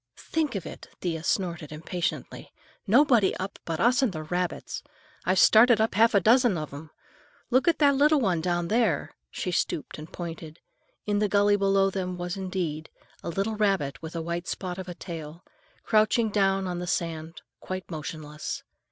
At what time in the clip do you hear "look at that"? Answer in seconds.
7.51-7.93